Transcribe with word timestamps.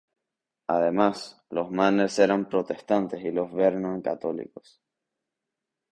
Además, 0.67 1.43
los 1.51 1.69
Manners 1.69 2.17
eran 2.17 2.49
protestantes, 2.49 3.23
y 3.23 3.29
los 3.29 3.53
Vernon 3.53 4.01
católicos. 4.01 4.81